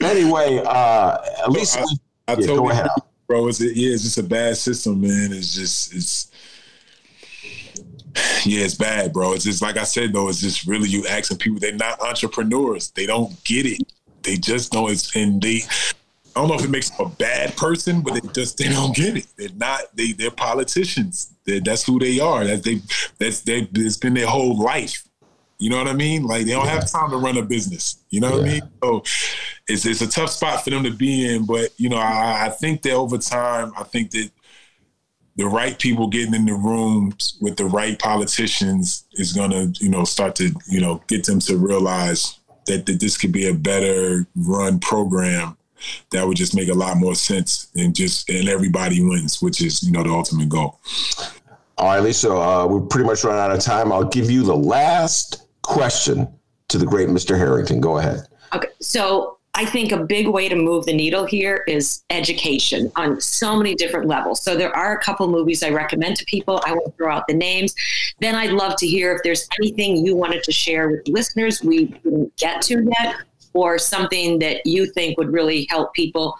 [0.01, 1.83] Anyway, uh, at least I,
[2.27, 2.87] I yeah, totally go ahead.
[2.97, 3.47] Agree, bro.
[3.47, 5.31] It's, yeah, it's just a bad system, man.
[5.31, 6.31] It's just it's
[8.45, 9.31] yeah, it's bad, bro.
[9.31, 10.27] It's just like I said though.
[10.27, 11.59] It's just really you asking people.
[11.59, 12.91] They're not entrepreneurs.
[12.91, 13.81] They don't get it.
[14.27, 15.61] They just know it's and they.
[16.35, 18.93] I don't know if it makes them a bad person, but they just they don't
[18.95, 19.25] get it.
[19.37, 19.83] They're not.
[19.95, 21.33] They they're politicians.
[21.45, 22.43] They're, that's who they are.
[22.43, 22.81] That they
[23.17, 23.67] that's they.
[23.73, 25.03] It's been their whole life.
[25.59, 26.23] You know what I mean?
[26.23, 26.73] Like they don't yeah.
[26.73, 28.03] have time to run a business.
[28.09, 28.41] You know what.
[28.41, 28.61] I mean?
[28.83, 29.03] So
[29.69, 31.45] it's it's a tough spot for them to be in.
[31.45, 34.29] But you know, I, I think that over time, I think that
[35.37, 39.89] the right people getting in the rooms with the right politicians is going to, you
[39.89, 43.53] know, start to, you know, get them to realize that, that this could be a
[43.53, 45.57] better run program
[46.11, 49.83] that would just make a lot more sense and just and everybody wins, which is
[49.83, 50.79] you know the ultimate goal.
[51.77, 53.91] All right, Lisa, uh, we're pretty much run out of time.
[53.91, 56.27] I'll give you the last question
[56.69, 57.37] to the great Mr.
[57.37, 57.79] Harrington.
[57.79, 58.27] Go ahead.
[58.53, 63.19] Okay, so I think a big way to move the needle here is education on
[63.19, 64.43] so many different levels.
[64.43, 66.61] So there are a couple movies I recommend to people.
[66.63, 67.73] I won't throw out the names.
[68.19, 71.85] Then I'd love to hear if there's anything you wanted to share with listeners we
[71.85, 73.15] didn't get to yet,
[73.53, 76.37] or something that you think would really help people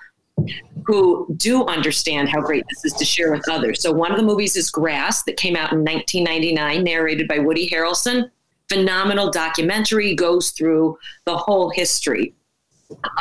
[0.86, 3.82] who do understand how great this is to share with others.
[3.82, 7.68] So one of the movies is Grass that came out in 1999, narrated by Woody
[7.68, 8.30] Harrelson.
[8.70, 12.36] Phenomenal documentary goes through the whole history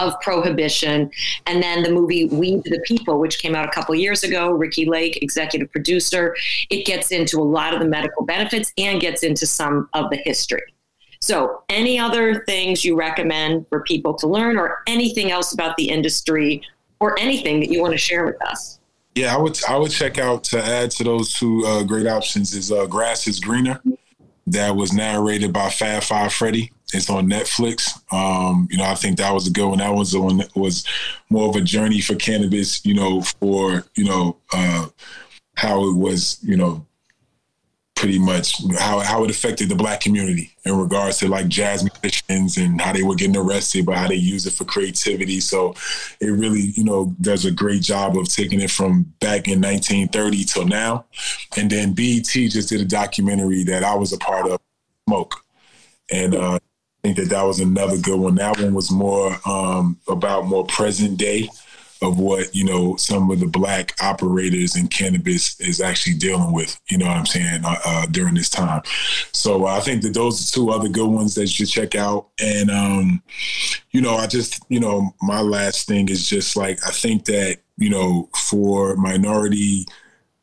[0.01, 1.11] of prohibition.
[1.47, 4.87] And then the movie We the People, which came out a couple years ago, Ricki
[4.87, 6.37] Lake, executive producer,
[6.71, 10.17] it gets into a lot of the medical benefits and gets into some of the
[10.17, 10.63] history.
[11.21, 15.89] So, any other things you recommend for people to learn, or anything else about the
[15.89, 16.63] industry,
[17.01, 18.79] or anything that you want to share with us?
[19.15, 22.55] Yeah, I would I would check out to add to those two uh, great options
[22.55, 23.81] is uh, Grass is Greener,
[24.47, 26.71] that was narrated by Fab Five Freddy.
[26.93, 28.01] It's on Netflix.
[28.13, 29.79] Um, you know, I think that was a good one.
[29.79, 30.87] That was one was
[31.31, 32.85] more of a journey for cannabis.
[32.85, 34.87] You know, for you know uh,
[35.57, 36.39] how it was.
[36.43, 36.87] You know,
[37.97, 42.59] pretty much how how it affected the black community in regards to like jazz musicians
[42.59, 45.41] and how they were getting arrested, but how they use it for creativity.
[45.41, 45.75] So
[46.21, 50.45] it really, you know, does a great job of taking it from back in 1930
[50.45, 51.07] till now.
[51.57, 54.61] And then BET just did a documentary that I was a part of,
[55.09, 55.35] Smoke,
[56.13, 56.59] and uh,
[57.07, 58.35] think that that was another good one.
[58.35, 61.49] That one was more um, about more present day
[62.03, 66.79] of what you know some of the black operators in cannabis is actually dealing with.
[66.91, 68.83] You know what I'm saying uh, uh, during this time.
[69.31, 72.29] So I think that those are two other good ones that you should check out.
[72.41, 73.23] And um,
[73.93, 77.59] you know, I just you know my last thing is just like I think that
[77.77, 79.87] you know for minority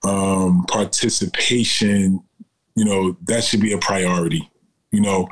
[0.05, 2.23] um, participation,
[2.75, 4.49] you know that should be a priority
[4.93, 5.27] you know,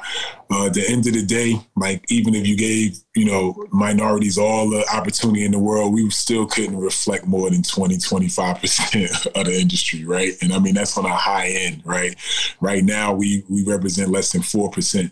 [0.49, 4.37] uh, at the end of the day, like even if you gave, you know, minorities
[4.37, 9.45] all the opportunity in the world, we still couldn't reflect more than 20, 25% of
[9.45, 10.33] the industry, right?
[10.41, 12.15] And I mean, that's on a high end, right?
[12.59, 15.11] Right now, we, we represent less than 4%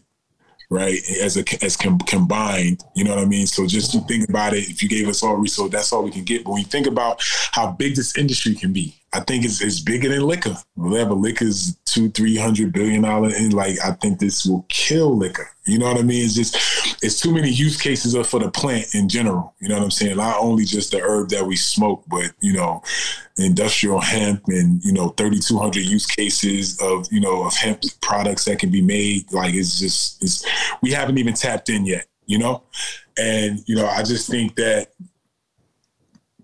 [0.71, 0.99] right?
[1.19, 3.47] As a as com- combined, you know what I mean.
[3.47, 6.11] So just to think about it, if you gave us all resources, that's all we
[6.11, 6.43] can get.
[6.43, 9.80] But when you think about how big this industry can be, I think it's, it's
[9.80, 10.55] bigger than liquor.
[10.76, 15.18] Whatever liquor is two, three hundred billion dollar, and like I think this will kill
[15.18, 15.49] liquor.
[15.66, 16.24] You know what I mean?
[16.24, 16.55] It's just
[17.03, 19.55] it's too many use cases for the plant in general.
[19.60, 20.18] You know what I'm saying?
[20.18, 22.84] Not only just the herb that we smoke, but you know,
[23.38, 28.60] industrial hemp and you know 3,200 use cases of you know of hemp products that
[28.60, 29.32] can be made.
[29.32, 30.45] Like it's just it's
[30.82, 32.05] we haven't even tapped in yet.
[32.28, 32.64] You know,
[33.18, 34.89] and you know I just think that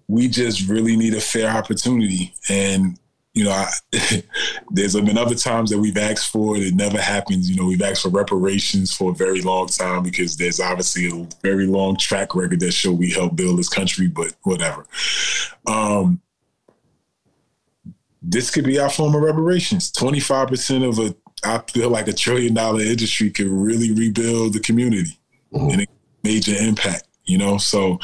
[0.07, 2.33] we just really need a fair opportunity.
[2.49, 2.99] And,
[3.33, 3.67] you know, I,
[4.71, 6.63] there's been other times that we've asked for it.
[6.63, 7.49] It never happens.
[7.49, 11.27] You know, we've asked for reparations for a very long time because there's obviously a
[11.41, 14.85] very long track record that show we helped build this country, but whatever.
[15.65, 16.21] Um,
[18.21, 19.91] this could be our form of reparations.
[19.91, 25.19] 25% of a, I feel like a trillion dollar industry could really rebuild the community
[25.53, 25.69] mm-hmm.
[25.69, 25.87] and a
[26.23, 27.57] major impact, you know?
[27.57, 27.99] So,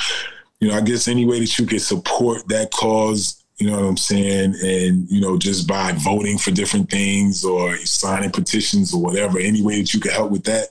[0.62, 3.88] you know, I guess any way that you can support that cause, you know what
[3.88, 9.01] I'm saying, and you know, just by voting for different things or signing petitions or
[9.01, 10.70] whatever, any way that you can help with that,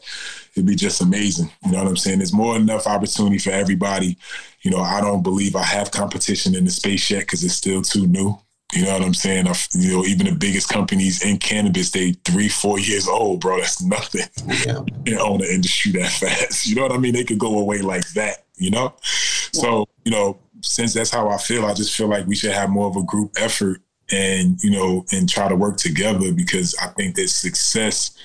[0.54, 1.50] it'd be just amazing.
[1.64, 2.18] You know what I'm saying?
[2.18, 4.16] There's more than enough opportunity for everybody.
[4.62, 7.82] You know, I don't believe I have competition in the space yet because it's still
[7.82, 8.38] too new.
[8.72, 9.48] You know what I'm saying?
[9.48, 13.58] I, you know, even the biggest companies in cannabis, they three, four years old, bro.
[13.58, 14.28] That's nothing.
[14.64, 15.18] Yeah.
[15.20, 16.66] own the industry that fast.
[16.66, 17.12] You know what I mean?
[17.12, 18.44] They could go away like that.
[18.60, 22.36] You know, so you know, since that's how I feel, I just feel like we
[22.36, 23.80] should have more of a group effort
[24.12, 28.16] and you know, and try to work together because I think that success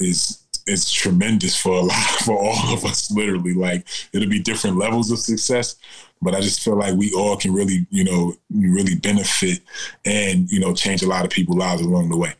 [0.00, 3.10] is is tremendous for a lot for all of us.
[3.10, 5.76] Literally, like it'll be different levels of success,
[6.20, 9.60] but I just feel like we all can really, you know, really benefit
[10.04, 12.34] and, you know, change a lot of people's lives along the way.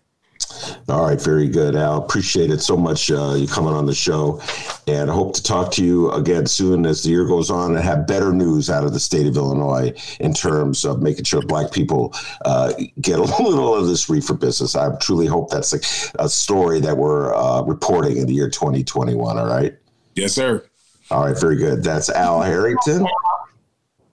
[0.88, 1.98] All right, very good, Al.
[1.98, 4.40] Appreciate it so much uh, you coming on the show,
[4.86, 7.84] and I hope to talk to you again soon as the year goes on and
[7.84, 11.72] have better news out of the state of Illinois in terms of making sure Black
[11.72, 12.14] people
[12.44, 14.76] uh, get a little of this reefer business.
[14.76, 19.38] I truly hope that's a, a story that we're uh, reporting in the year 2021.
[19.38, 19.74] All right.
[20.14, 20.64] Yes, sir.
[21.10, 21.84] All right, very good.
[21.84, 23.06] That's Al Harrington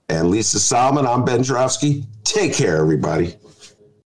[0.08, 1.06] and Lisa Solomon.
[1.06, 2.04] I'm Ben Joravsky.
[2.24, 3.36] Take care, everybody.